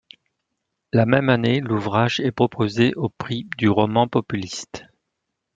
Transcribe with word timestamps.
La 0.93 1.05
même 1.05 1.29
année 1.29 1.59
l'ouvrage 1.59 2.21
est 2.21 2.31
proposé 2.31 2.91
au 2.95 3.09
Prix 3.09 3.47
du 3.59 3.69
roman 3.69 4.07
populiste. 4.07 4.83